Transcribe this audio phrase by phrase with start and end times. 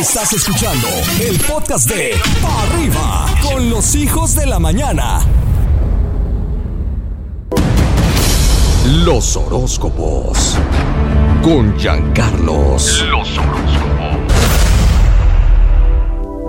[0.00, 0.88] Estás escuchando
[1.20, 2.14] el podcast de
[2.44, 5.20] Arriba con los hijos de la mañana.
[9.04, 10.58] Los horóscopos
[11.44, 13.04] con Giancarlos.
[13.08, 14.18] Los horóscopos.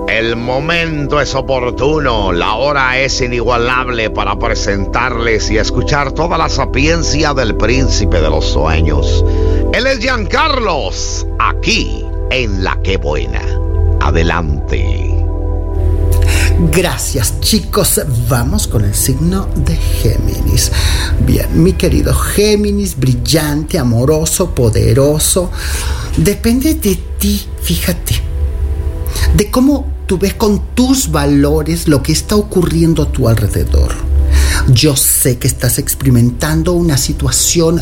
[0.07, 7.35] El momento es oportuno, la hora es inigualable para presentarles y escuchar toda la sapiencia
[7.35, 9.23] del príncipe de los sueños.
[9.71, 13.41] Él es Giancarlos, aquí en La Que Buena.
[14.01, 15.15] Adelante.
[16.71, 20.71] Gracias chicos, vamos con el signo de Géminis.
[21.25, 25.51] Bien, mi querido Géminis, brillante, amoroso, poderoso,
[26.15, 28.15] depende de ti, fíjate,
[29.35, 34.14] de cómo tú ves con tus valores lo que está ocurriendo a tu alrededor.
[34.73, 37.81] Yo sé que estás experimentando una situación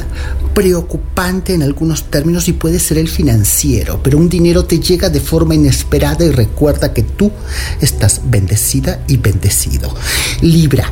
[0.53, 5.21] preocupante en algunos términos y puede ser el financiero, pero un dinero te llega de
[5.21, 7.31] forma inesperada y recuerda que tú
[7.79, 9.95] estás bendecida y bendecido.
[10.41, 10.91] Libra,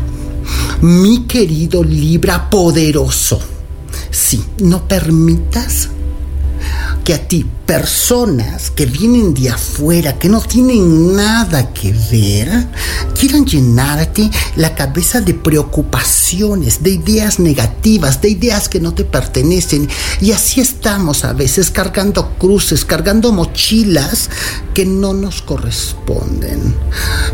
[0.81, 3.39] mi querido Libra poderoso,
[4.09, 5.89] sí, no permitas
[7.03, 12.67] que a ti personas que vienen de afuera, que no tienen nada que ver,
[13.19, 15.33] quieran llenarte la cabeza de
[16.31, 19.89] de ideas negativas, de ideas que no te pertenecen.
[20.21, 24.29] Y así estamos a veces cargando cruces, cargando mochilas
[24.73, 26.73] que no nos corresponden.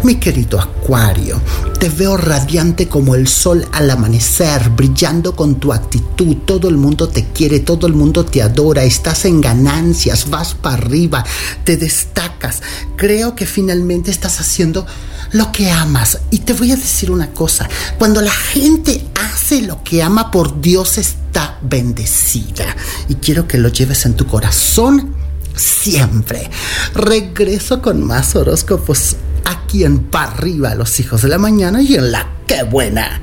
[0.03, 1.39] Mi querido Acuario,
[1.79, 6.37] te veo radiante como el sol al amanecer, brillando con tu actitud.
[6.45, 10.75] Todo el mundo te quiere, todo el mundo te adora, estás en ganancias vas para
[10.75, 11.23] arriba,
[11.63, 12.63] te destacas.
[12.95, 14.87] Creo que finalmente estás haciendo
[15.31, 16.19] lo que amas.
[16.31, 20.61] Y te voy a decir una cosa, cuando la gente hace lo que ama, por
[20.61, 22.75] Dios está bendecida.
[23.07, 25.15] Y quiero que lo lleves en tu corazón
[25.55, 26.49] siempre.
[26.93, 32.11] Regreso con más horóscopos aquí en Pa' arriba, los hijos de la mañana y en
[32.11, 33.21] la que buena.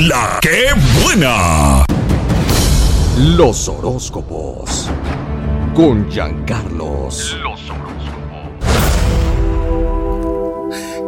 [0.00, 0.68] La que
[1.02, 1.84] buena.
[3.18, 4.90] Los horóscopos
[5.74, 7.36] con Giancarlos.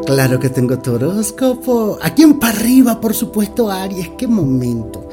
[0.08, 1.98] Claro que tengo tu horóscopo.
[2.00, 4.08] Aquí en para arriba, por supuesto, Aries.
[4.16, 5.06] Qué momento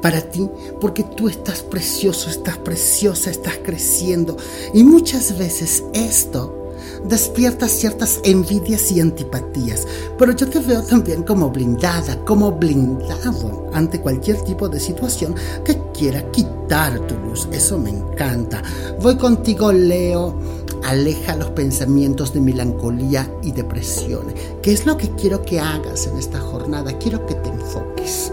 [0.00, 0.48] para ti,
[0.80, 4.38] porque tú estás precioso, estás preciosa, estás creciendo.
[4.72, 6.72] Y muchas veces esto
[7.06, 9.86] despierta ciertas envidias y antipatías,
[10.18, 15.78] pero yo te veo también como blindada, como blindado ante cualquier tipo de situación que
[15.92, 17.46] quiera quitar tu luz.
[17.52, 18.62] Eso me encanta.
[19.02, 20.57] Voy contigo, Leo.
[20.84, 24.26] Aleja los pensamientos de melancolía y depresión.
[24.62, 26.96] ¿Qué es lo que quiero que hagas en esta jornada?
[26.98, 28.32] Quiero que te enfoques.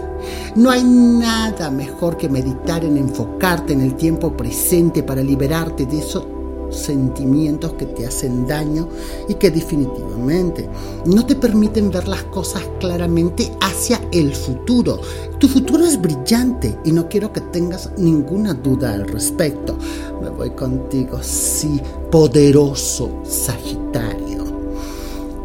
[0.54, 5.98] No hay nada mejor que meditar en enfocarte en el tiempo presente para liberarte de
[5.98, 6.36] eso
[6.70, 8.88] sentimientos que te hacen daño
[9.28, 10.68] y que definitivamente
[11.04, 15.00] no te permiten ver las cosas claramente hacia el futuro.
[15.38, 19.76] Tu futuro es brillante y no quiero que tengas ninguna duda al respecto.
[20.22, 24.44] Me voy contigo, sí, poderoso Sagitario.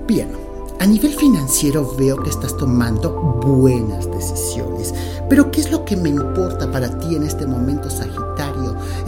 [0.07, 0.29] Bien,
[0.79, 4.93] a nivel financiero veo que estás tomando buenas decisiones,
[5.29, 8.50] pero ¿qué es lo que me importa para ti en este momento, Sagitario?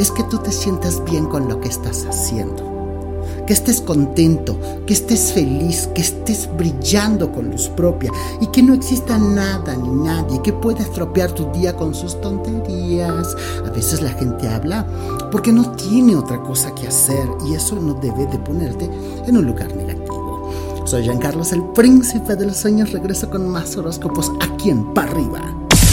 [0.03, 4.91] Es que tú te sientas bien con lo que estás haciendo, que estés contento, que
[4.91, 10.41] estés feliz, que estés brillando con luz propia y que no exista nada ni nadie
[10.41, 13.33] que pueda estropear tu día con sus tonterías.
[13.65, 14.85] A veces la gente habla
[15.31, 18.89] porque no tiene otra cosa que hacer y eso no debe de ponerte
[19.25, 20.51] en un lugar negativo.
[20.83, 22.91] Soy Giancarlos, el príncipe de los sueños.
[22.91, 25.39] Regreso con más horóscopos aquí en Pa' Arriba.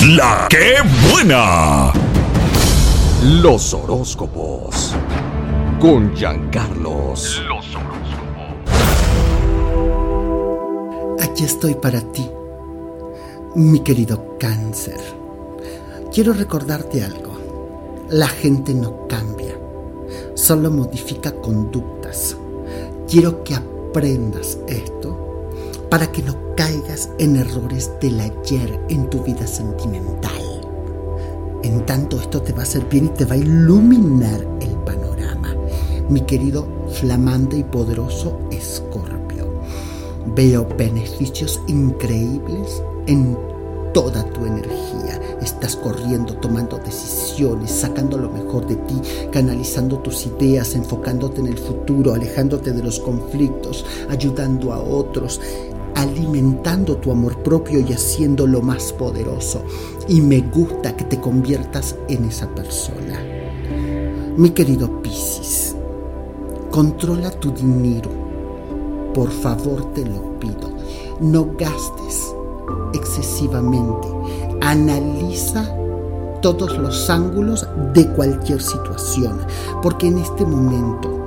[0.04, 0.78] ¡La qué
[1.12, 1.92] buena!
[3.22, 4.94] Los horóscopos.
[5.78, 7.42] Con Giancarlos.
[7.46, 8.48] Los horóscopos.
[11.22, 12.26] Aquí estoy para ti,
[13.56, 14.98] mi querido cáncer.
[16.10, 17.32] Quiero recordarte algo.
[18.08, 19.54] La gente no cambia,
[20.32, 22.38] solo modifica conductas.
[23.06, 25.50] Quiero que aprendas esto
[25.90, 30.49] para que no caigas en errores del ayer en tu vida sentimental.
[31.62, 35.54] En tanto esto te va a hacer bien y te va a iluminar el panorama.
[36.08, 39.46] Mi querido flamante y poderoso Escorpio,
[40.34, 43.36] veo beneficios increíbles en
[43.92, 45.20] toda tu energía.
[45.42, 48.94] Estás corriendo, tomando decisiones, sacando lo mejor de ti,
[49.30, 55.40] canalizando tus ideas, enfocándote en el futuro, alejándote de los conflictos, ayudando a otros,
[55.94, 59.62] alimentando tu amor propio y haciéndolo más poderoso.
[60.08, 63.20] Y me gusta que te conviertas en esa persona.
[64.36, 65.74] Mi querido Piscis,
[66.70, 68.10] controla tu dinero.
[69.14, 70.70] Por favor, te lo pido.
[71.20, 72.34] No gastes
[72.94, 74.08] excesivamente.
[74.60, 75.76] Analiza
[76.40, 79.38] todos los ángulos de cualquier situación,
[79.82, 81.20] porque en este momento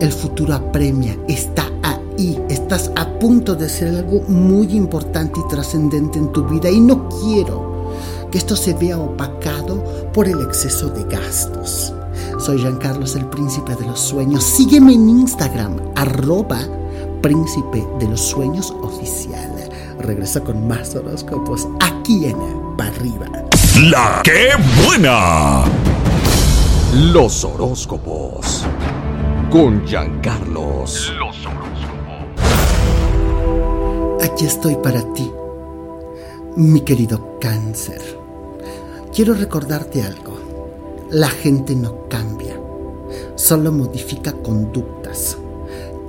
[0.00, 1.70] el futuro apremia, está
[2.16, 6.80] ahí, estás a punto de ser algo muy importante y trascendente en tu vida y
[6.80, 7.90] no quiero
[8.30, 9.82] que esto se vea opacado
[10.12, 11.92] por el exceso de gastos.
[12.38, 14.44] Soy Jean Carlos, el príncipe de los sueños.
[14.44, 16.60] Sígueme en Instagram, arroba
[17.22, 19.50] príncipe de los sueños oficial.
[20.00, 22.36] Regresa con más horóscopos aquí en
[22.78, 23.26] Arriba.
[23.90, 24.50] La que
[24.84, 25.64] buena.
[27.12, 28.64] Los horóscopos
[29.50, 31.12] con Giancarlos.
[31.18, 31.25] Los
[34.36, 35.32] Aquí estoy para ti,
[36.56, 38.02] mi querido cáncer.
[39.10, 40.36] Quiero recordarte algo.
[41.08, 42.60] La gente no cambia,
[43.34, 45.38] solo modifica conductas.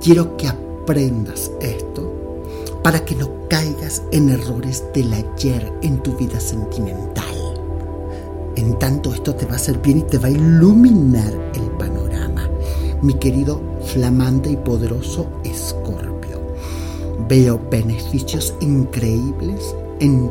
[0.02, 2.44] Quiero que aprendas esto
[2.82, 7.24] para que no caigas en errores del ayer en tu vida sentimental.
[8.56, 12.46] En tanto esto te va a hacer bien y te va a iluminar el panorama.
[13.00, 16.07] Mi querido flamante y poderoso Escorpio,
[17.28, 20.30] veo beneficios increíbles en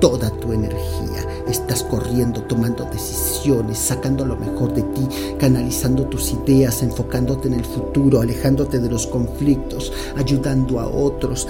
[0.00, 1.28] toda tu energía.
[1.46, 5.06] Estás corriendo, tomando decisiones, sacando lo mejor de ti,
[5.38, 11.46] canalizando tus ideas, enfocándote en el futuro, alejándote de los conflictos, ayudando a otros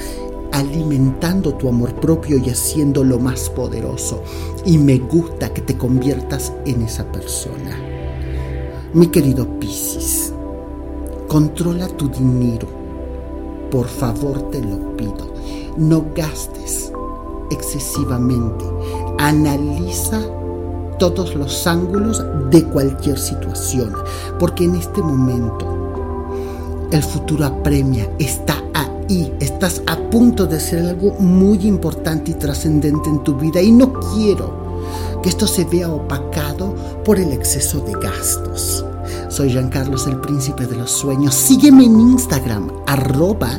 [0.52, 4.22] alimentando tu amor propio y haciéndolo más poderoso.
[4.66, 7.78] Y me gusta que te conviertas en esa persona.
[8.92, 10.32] Mi querido Piscis,
[11.26, 12.81] controla tu dinero.
[13.72, 15.32] Por favor te lo pido.
[15.78, 16.92] No gastes
[17.50, 18.64] excesivamente.
[19.18, 20.20] Analiza
[20.98, 23.94] todos los ángulos de cualquier situación,
[24.38, 25.66] porque en este momento
[26.92, 33.08] el futuro apremia, está ahí, estás a punto de hacer algo muy importante y trascendente
[33.08, 34.82] en tu vida y no quiero
[35.22, 36.74] que esto se vea opacado
[37.04, 38.84] por el exceso de gastos.
[39.32, 41.34] Soy Jean Carlos, el príncipe de los sueños.
[41.34, 43.58] Sígueme en Instagram, arroba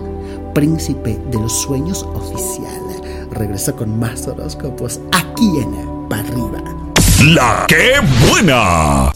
[0.54, 2.80] príncipe de los sueños oficial.
[3.32, 6.62] Regreso con más horóscopos aquí en Parriba.
[7.26, 7.94] La que
[8.30, 9.12] buena.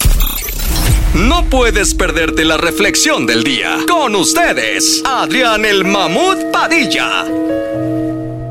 [1.14, 3.78] No puedes perderte la reflexión del día.
[3.88, 7.26] Con ustedes, Adrián el Mamut Padilla.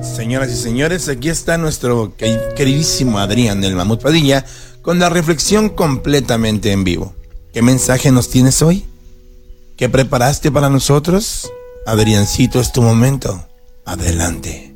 [0.00, 4.44] Señoras y señores, aquí está nuestro queridísimo Adrián el Mamut Padilla
[4.80, 7.15] con la reflexión completamente en vivo.
[7.56, 8.84] ¿Qué mensaje nos tienes hoy?
[9.78, 11.50] ¿Qué preparaste para nosotros?
[11.86, 13.48] Adriancito, es tu momento.
[13.86, 14.74] Adelante.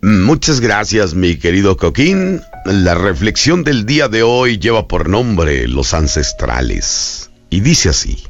[0.00, 2.40] Muchas gracias, mi querido Coquín.
[2.64, 7.28] La reflexión del día de hoy lleva por nombre Los Ancestrales.
[7.50, 8.24] Y dice así.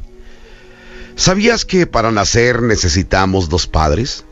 [1.14, 4.24] ¿Sabías que para nacer necesitamos dos padres,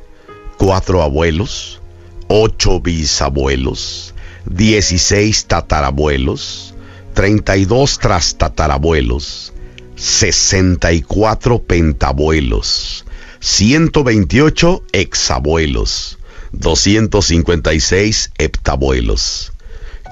[0.59, 1.81] cuatro abuelos,
[2.27, 4.17] ocho bisabuelos,
[4.47, 6.72] dieciséis tatarabuelos,
[7.15, 9.53] treinta y dos trastatarabuelos,
[9.97, 13.05] sesenta y cuatro pentabuelos,
[13.41, 16.19] ciento veintiocho exabuelos?
[16.53, 19.53] 256 heptabuelos,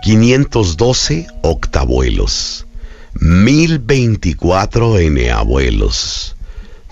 [0.02, 2.66] 512 octabuelos,
[3.20, 6.36] 1024 eneabuelos,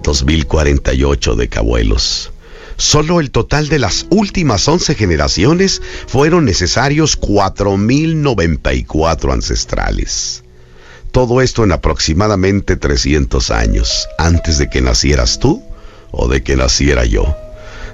[0.02, 2.30] 2048 decabuelos.
[2.80, 10.44] Solo el total de las últimas 11 generaciones fueron necesarios 4094 ancestrales.
[11.10, 15.60] Todo esto en aproximadamente 300 años, antes de que nacieras tú
[16.12, 17.34] o de que naciera yo.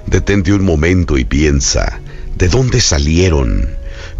[0.05, 1.99] Detente un momento y piensa,
[2.37, 3.67] ¿de dónde salieron?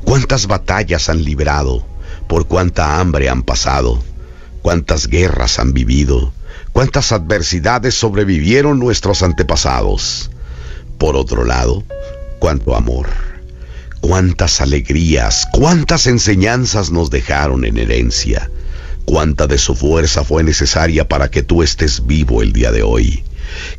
[0.04, 1.86] ¿Cuántas batallas han librado?
[2.28, 4.04] ¿Por cuánta hambre han pasado?
[4.64, 6.34] ¿Cuántas guerras han vivido?
[6.74, 10.32] ¿Cuántas adversidades sobrevivieron nuestros antepasados?
[10.98, 11.84] Por otro lado,
[12.40, 13.08] cuánto amor,
[14.02, 18.50] cuántas alegrías, cuántas enseñanzas nos dejaron en herencia,
[19.06, 23.24] cuánta de su fuerza fue necesaria para que tú estés vivo el día de hoy.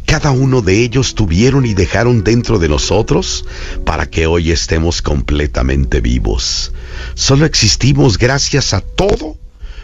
[0.05, 3.45] Cada uno de ellos tuvieron y dejaron dentro de nosotros
[3.85, 6.73] para que hoy estemos completamente vivos.
[7.15, 9.37] Solo existimos gracias a todo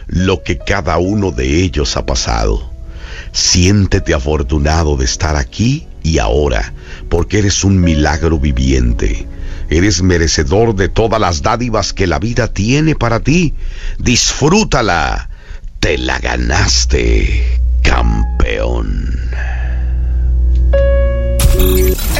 [0.07, 2.71] lo que cada uno de ellos ha pasado.
[3.31, 6.73] Siéntete afortunado de estar aquí y ahora,
[7.09, 9.27] porque eres un milagro viviente.
[9.69, 13.53] Eres merecedor de todas las dádivas que la vida tiene para ti.
[13.97, 15.29] Disfrútala.
[15.79, 19.19] Te la ganaste, campeón.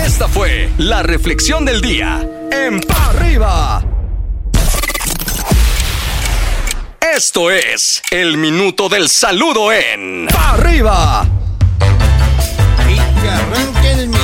[0.03, 3.83] Esta fue la reflexión del día en Pa' Arriba.
[7.15, 11.42] Esto es el minuto del saludo en Pa' Arriba.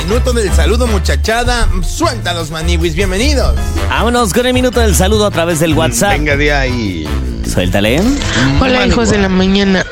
[0.09, 1.67] Minuto del saludo, muchachada.
[1.83, 3.55] Suéltalos, maniwis, bienvenidos.
[3.89, 6.13] Vámonos con el minuto del saludo a través del WhatsApp.
[6.13, 7.07] Venga de ahí.
[7.47, 8.01] Suéltale.
[8.59, 9.85] Hola hijos de la mañana.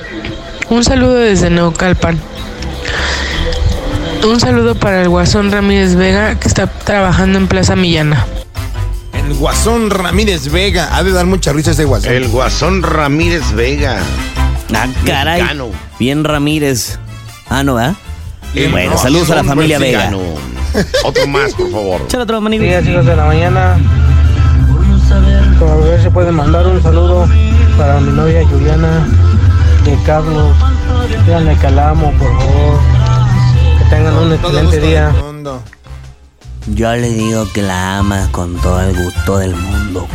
[0.70, 2.20] Un saludo desde Neucalpan.
[4.28, 8.26] Un saludo para el Guasón Ramírez Vega que está trabajando en Plaza Millana.
[9.14, 10.98] El Guasón Ramírez Vega.
[10.98, 12.12] Ha de dar mucha risa ese Guasón.
[12.12, 14.00] El Guasón Ramírez Vega.
[14.74, 15.42] Ah, caray.
[15.42, 15.70] Mexicano.
[16.00, 16.98] Bien Ramírez.
[17.50, 17.96] Ah, no, ¿verdad?
[18.54, 20.12] El Bueno, saludos a la familia Vega.
[21.04, 22.02] Otro más, por favor.
[22.06, 22.60] Échale otro, Manny.
[22.60, 23.78] días, hijos de la mañana.
[25.60, 27.28] A ver si pueden mandar un saludo
[27.78, 29.08] para mi novia Juliana
[29.84, 30.56] de Carlos.
[31.26, 32.80] Díganle que la amo, por favor.
[33.80, 35.16] Que tengan un excelente día.
[36.68, 40.08] Yo le digo que la ama con todo el gusto del mundo.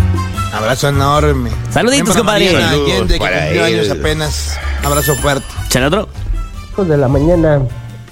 [0.52, 1.50] Abrazo enorme.
[1.70, 2.54] Saluditos, compadre.
[2.62, 4.58] Años apenas.
[4.84, 5.46] Abrazo fuerte.
[5.66, 6.08] Échale otro.
[6.72, 7.62] Hijos de la mañana,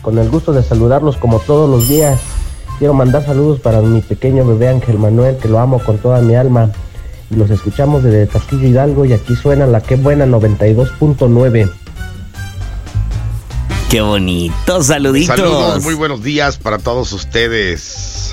[0.03, 2.21] con el gusto de saludarlos como todos los días.
[2.79, 6.35] Quiero mandar saludos para mi pequeño bebé Ángel Manuel, que lo amo con toda mi
[6.35, 6.71] alma.
[7.31, 11.71] Y los escuchamos desde Castillo Hidalgo y aquí suena la que buena 92.9.
[13.91, 14.83] Qué bonito.
[14.83, 15.37] Saluditos.
[15.37, 18.33] Saludos, muy buenos días para todos ustedes.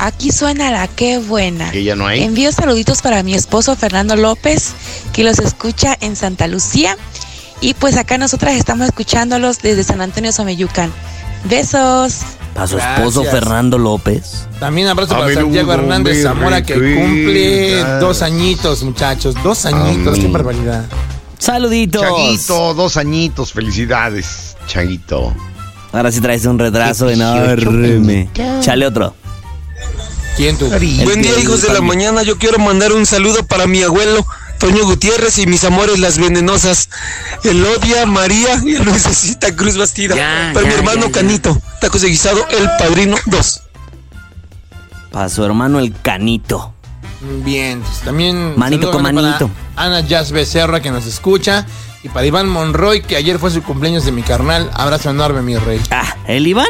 [0.00, 1.70] Aquí suena la qué buena.
[1.70, 2.22] Que ya no hay.
[2.22, 4.72] Envío saluditos para mi esposo Fernando López,
[5.12, 6.96] que los escucha en Santa Lucía.
[7.60, 10.92] Y pues acá nosotras estamos escuchándolos desde San Antonio Someyucan.
[11.44, 12.20] Besos.
[12.54, 13.44] Para su esposo Gracias.
[13.44, 14.46] Fernando López.
[14.58, 19.34] También abrazo A para Santiago Hernández Zamora, que cumple dos añitos, muchachos.
[19.42, 20.86] Dos añitos, qué barbaridad.
[21.38, 22.02] Saluditos.
[22.02, 25.34] Chaguito, dos añitos, felicidades, Chaguito.
[25.92, 28.28] Ahora sí traes un retraso enorme.
[28.60, 29.14] Chale otro.
[30.36, 30.68] ¿Quién tú?
[30.68, 32.22] Buen día, hijos de la mañana.
[32.22, 34.26] Yo quiero mandar un saludo para mi abuelo,
[34.58, 36.85] Toño Gutiérrez, y mis amores, las venenosas.
[37.46, 40.14] Elodia, María y Lucecita Cruz Bastida.
[40.52, 43.62] para mi hermano Canito, tacos de guisado, el padrino 2.
[45.10, 46.74] Para su hermano el Canito.
[47.44, 48.58] Bien, pues, también.
[48.58, 49.50] Manito con manito.
[49.74, 51.66] para Ana Jazz Becerra, que nos escucha.
[52.02, 54.70] Y para Iván Monroy, que ayer fue su cumpleaños de mi carnal.
[54.74, 55.80] Abrazo enorme, mi rey.
[55.90, 56.68] Ah, ¿el Iván?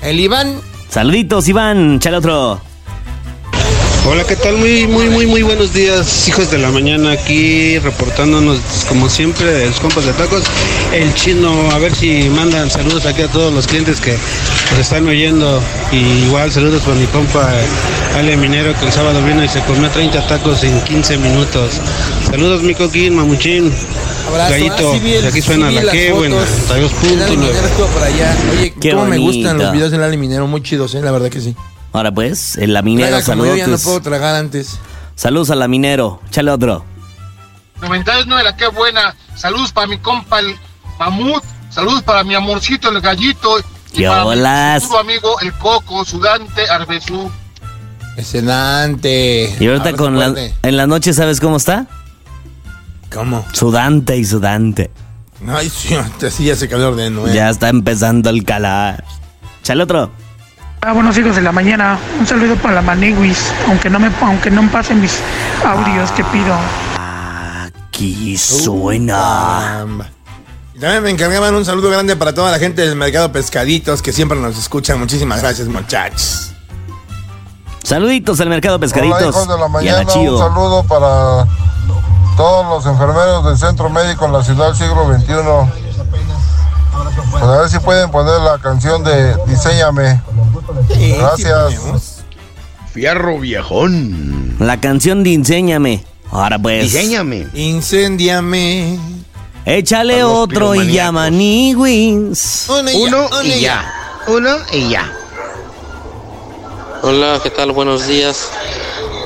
[0.00, 0.60] El Iván,
[0.92, 2.00] Saluditos, Iván.
[2.00, 2.60] Chale otro.
[4.04, 4.56] Hola, ¿qué tal?
[4.56, 9.66] Muy, muy, muy, muy buenos días, hijos de la mañana, aquí reportándonos como siempre de
[9.66, 10.42] los compas de tacos.
[10.92, 14.16] El chino, a ver si mandan saludos aquí a todos los clientes que
[14.70, 15.62] nos están oyendo.
[15.92, 17.48] Y igual saludos para mi compa
[18.16, 21.74] Ale Minero, que el sábado vino y se comió 30 tacos en 15 minutos.
[22.28, 23.72] Saludos, mi coquín, mamuchín.
[24.28, 24.50] abrazo.
[24.50, 26.18] Gallito, Ah, sí, el- aquí suena sí la que fotos.
[26.18, 27.36] buena, El Ale 32.9.
[27.36, 28.36] Minero estuvo por allá.
[28.58, 31.30] Oye, Qué cómo me gustan los videos del Ale Minero, muy chidos, eh, la verdad
[31.30, 31.54] que sí.
[31.92, 33.82] Ahora pues, el laminero, Traga como yo ya no saludos.
[33.84, 34.78] puedo tragar antes.
[35.14, 36.20] Saludos al laminero.
[36.30, 36.84] Chale otro.
[37.80, 39.14] 99, la qué buena.
[39.34, 40.56] Saludos para mi compa el
[40.98, 41.42] Mamut.
[41.70, 43.56] Saludos para mi amorcito el gallito.
[43.94, 44.88] ¿Qué olas?
[44.98, 47.30] amigo el Coco, Sudante, Arbezú.
[48.16, 49.56] Excelente.
[49.58, 51.86] Y ahorita con la, en la noche, ¿sabes cómo está?
[53.12, 53.44] ¿Cómo?
[53.52, 54.90] Sudante y sudante.
[55.46, 55.94] Ay, sí,
[56.26, 57.32] así ya hace calor de nuevo.
[57.32, 59.04] Ya está empezando el calar.
[59.62, 60.10] Chale otro.
[60.84, 61.96] Ah, buenos hijos de la mañana.
[62.18, 63.52] Un saludo para la Maniguis.
[63.68, 65.16] Aunque no me aunque no pasen mis
[65.64, 66.52] audios que pido.
[67.94, 69.86] Aquí suena.
[70.74, 74.12] Y También me encargaban un saludo grande para toda la gente del mercado Pescaditos que
[74.12, 74.98] siempre nos escuchan.
[74.98, 76.52] Muchísimas gracias, muchachos.
[77.84, 79.20] Saluditos al mercado Pescaditos.
[79.20, 80.00] Hola, hijos de la mañana.
[80.00, 81.46] Un saludo para
[82.36, 85.92] todos los enfermeros del centro médico en la ciudad del siglo XXI.
[87.30, 90.20] Pues a ver si pueden poner la canción de Diseñame.
[90.94, 92.24] Sí, Gracias.
[92.92, 94.56] Fierro viejón.
[94.58, 96.04] La canción de Enséñame.
[96.30, 96.92] Ahora pues.
[96.92, 97.46] Diseñame.
[97.54, 98.98] Incendiame.
[99.64, 102.66] Échale otro y llama Niwins.
[102.68, 103.92] Uno y Uno ya, uno y ya.
[104.26, 105.12] Uno y ya.
[107.02, 107.72] Hola, ¿qué tal?
[107.72, 108.50] Buenos días.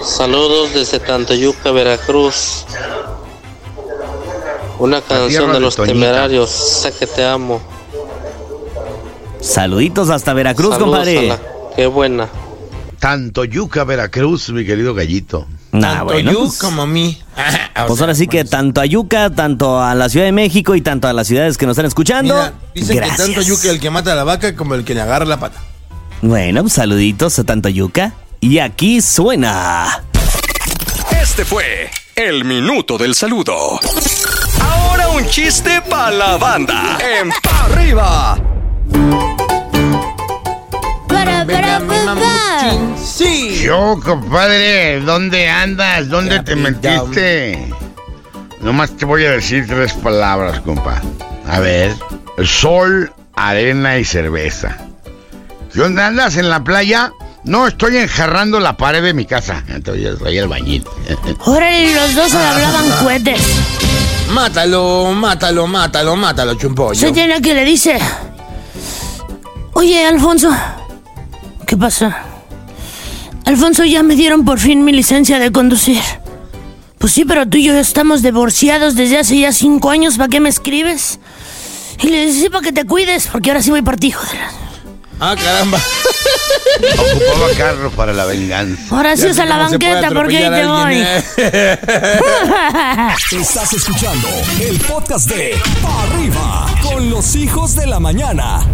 [0.04, 2.64] Saludos desde Tantoyuca, Veracruz.
[4.78, 7.60] Una canción de los temerarios, sé que te amo.
[9.46, 11.28] Saluditos hasta Veracruz, Saludos compadre.
[11.28, 11.40] la-
[11.76, 12.28] Qué buena.
[12.98, 15.46] Tanto Yuca, Veracruz, mi querido gallito.
[15.72, 17.18] Nah, Tanto bueno, you pues, como a mí.
[17.84, 20.80] O pues ahora sí que tanto a Yuca, tanto a la Ciudad de México y
[20.80, 22.34] tanto a las ciudades que nos están escuchando.
[22.34, 23.18] Mira, dicen gracias.
[23.20, 25.38] que tanto yuca el que mata a la vaca como el que le agarra la
[25.38, 25.60] pata.
[26.22, 28.14] Bueno, pues, saluditos a tanto Yuca.
[28.40, 30.02] Y aquí suena.
[31.20, 33.78] Este fue el minuto del saludo.
[34.60, 36.98] Ahora un chiste para la banda.
[37.20, 38.38] En pa arriba.
[41.08, 41.44] Para
[41.80, 42.94] mi mamuchín.
[43.04, 43.60] Sí.
[43.64, 46.08] Yo, compadre, ¿dónde andas?
[46.08, 47.72] ¿Dónde te metiste?
[48.60, 51.00] Nomás te voy a decir tres palabras, compa.
[51.48, 51.94] A ver.
[52.44, 54.76] Sol, arena y cerveza.
[55.72, 57.12] ¿Qué onda andas en la playa?
[57.44, 59.62] No, estoy enjarrando la pared de mi casa.
[59.68, 60.84] Entonces soy el bañil.
[61.44, 63.40] Órale, los dos se hablaban cohetes.
[64.32, 66.98] Mátalo, mátalo, mátalo, mátalo, chumpollo.
[66.98, 67.98] Se tiene que le dice.
[69.78, 70.48] Oye, Alfonso.
[71.66, 72.22] ¿Qué pasa?
[73.44, 76.00] Alfonso, ya me dieron por fin mi licencia de conducir.
[76.96, 80.16] Pues sí, pero tú y yo estamos divorciados desde hace ya cinco años.
[80.16, 81.18] ¿Para qué me escribes?
[82.00, 84.40] Y le dice, sí, para que te cuides, porque ahora sí voy por ti, joder.
[85.20, 85.78] Ah, caramba.
[86.98, 88.96] Ocupaba carro para la venganza.
[88.96, 91.04] Ahora sí Ya es sé a la banqueta, porque ahí te voy.
[93.42, 94.26] Estás escuchando
[94.58, 98.66] el podcast de Pa' Arriba con los hijos de la mañana.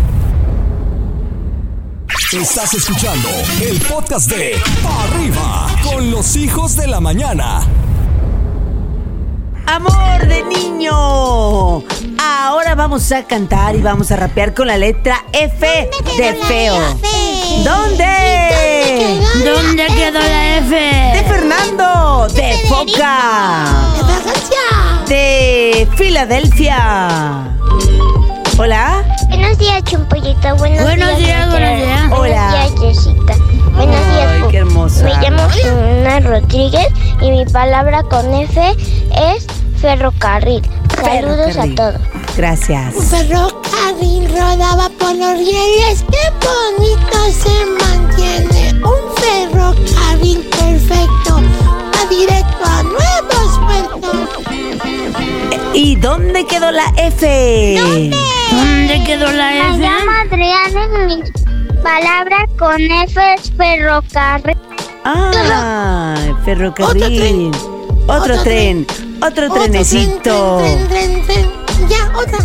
[2.32, 3.28] Estás escuchando
[3.62, 7.62] el podcast de Pa' Arriba con los hijos de la mañana.
[9.66, 10.92] Amor de niño.
[12.18, 16.76] Ahora vamos a cantar y vamos a rapear con la letra F de feo.
[17.64, 19.20] ¿Dónde?
[19.44, 20.74] ¿Dónde quedó la F?
[20.74, 23.68] De Fernando, de Foca.
[25.08, 27.48] De Filadelfia.
[28.58, 29.02] Hola.
[29.28, 30.56] Buenos días, Chumpollito.
[30.56, 31.48] Buenos, Buenos días, días.
[31.48, 31.70] Hola.
[31.70, 31.81] Buenos
[32.92, 33.34] Jessica.
[33.74, 35.04] Buenos días, Ay, qué hermosa.
[35.04, 35.42] Me llamo
[36.04, 36.88] Ana Rodríguez
[37.20, 38.60] y mi palabra con F
[39.32, 39.46] es
[39.80, 40.62] ferrocarril.
[41.02, 41.72] Saludos Ferrocarril.
[41.72, 42.00] a todos.
[42.36, 42.94] Gracias.
[42.94, 48.74] Un ferrocarril rodaba por los rieles, qué bonito se mantiene.
[48.84, 51.40] Un ferrocarril perfecto,
[51.94, 53.58] va directo a nuevos
[54.00, 54.28] puertos.
[55.74, 58.10] ¿Y dónde quedó la F?
[58.50, 59.78] ¿Dónde quedó la Me F?
[59.78, 61.22] llamo Adriana y mi
[61.82, 64.56] palabra con F es ferrocarril.
[65.04, 67.50] Ah, ferrocarril.
[68.06, 68.86] Otro tren.
[69.20, 70.58] Otro trenecito.
[70.58, 71.50] Tren, tren, tren.
[71.88, 72.38] Ya, otra.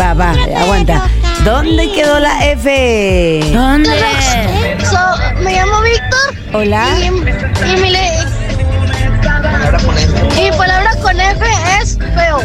[0.00, 1.02] Va, va, aguanta.
[1.44, 3.40] ¿Dónde quedó la F?
[3.52, 3.90] ¿Dónde?
[5.42, 6.54] me llamo Víctor.
[6.54, 6.86] Hola.
[6.98, 8.14] Y, y mi, le-
[10.38, 11.44] y mi palabra con F
[11.82, 12.40] es feo.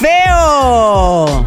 [0.00, 1.45] ¡Feo!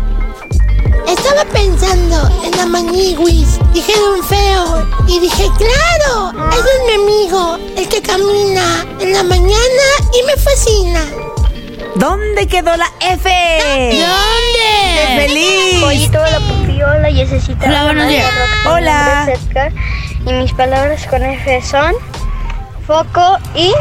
[1.10, 3.60] Estaba pensando en la maniguis.
[3.74, 4.88] Dijeron feo.
[5.08, 10.38] Y dije, claro, ese es mi amigo, el que camina en la mañana y me
[10.38, 11.02] fascina.
[11.95, 13.28] ¿Dónde quedó la F?
[13.28, 14.67] ¿Dónde?
[14.95, 15.84] ¡Qué feliz!
[15.84, 16.19] Pollito,
[17.02, 17.65] la Yesecita.
[17.65, 18.32] Hola, buenos días.
[18.67, 19.34] Hola.
[20.28, 21.95] Y mis palabras con F son
[22.86, 23.74] foco y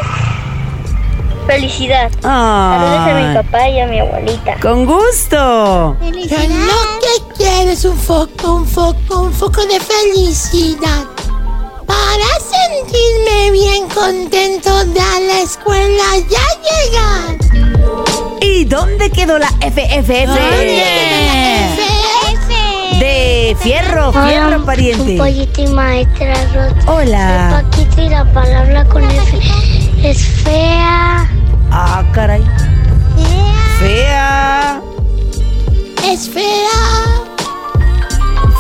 [1.49, 2.11] felicidad.
[2.21, 4.57] Saludos a mi papá y a mi abuelita.
[4.61, 5.97] con gusto.
[6.03, 11.05] Yo lo que quiero es un foco, un foco, un foco de felicidad.
[11.87, 17.39] Para sentirme bien contento de a la escuela ya llegar.
[18.43, 20.27] ¿Y dónde quedó la FFF?
[20.27, 20.85] ¿Dónde?
[22.99, 25.13] De fierro, fierro pariente.
[25.13, 26.93] Un pollito y maestra Rota.
[26.93, 27.51] Hola.
[27.51, 29.39] Soy Paquito y la palabra con F
[30.03, 31.29] es fea.
[31.71, 32.45] Ah, caray.
[33.79, 34.81] Fea.
[36.05, 37.23] Es fea.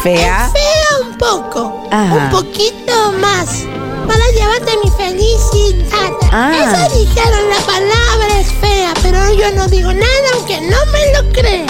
[0.02, 0.46] Fea.
[0.46, 1.88] Es fea un poco.
[1.90, 2.14] Ajá.
[2.14, 3.64] Un poquito más.
[4.06, 6.12] Para llevarte mi felicidad.
[6.32, 6.52] Ah.
[6.54, 11.32] Eso dijeron, la palabra es fea, pero yo no digo nada aunque no me lo
[11.32, 11.66] crean.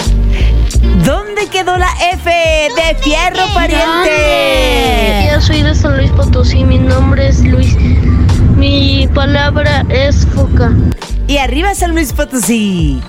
[1.04, 5.30] ¿Dónde quedó la F de fierro pariente?
[5.32, 7.76] Yo soy de San Luis Potosí, mi nombre es Luis.
[8.56, 10.72] Mi palabra es foca.
[11.28, 13.00] Y arriba San Luis Potosí.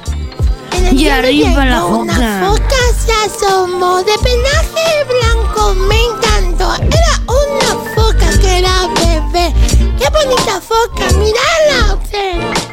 [0.92, 2.46] Y arriba la llegó Una foca.
[2.48, 6.74] foca se asomó de penaje blanco, me encantó.
[6.84, 9.54] Era una foca que era bebé.
[10.00, 11.08] ¡Qué bonita foca!
[11.18, 12.00] ¡Mírala!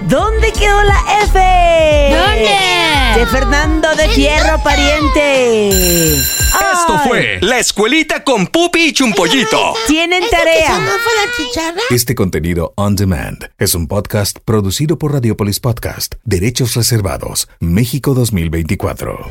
[0.02, 2.14] ¿Dónde quedó la F?
[2.14, 3.20] ¿Dónde?
[3.20, 6.12] De Fernando de Fierro Pariente.
[6.76, 9.74] Esto Ay, fue La Escuelita con Pupi y Chumpollito.
[9.86, 10.80] Tienen ¿Eso que tarea.
[11.90, 19.28] Este contenido on demand es un podcast producido por Radiopolis Podcast, Derechos Reservados, México 2024.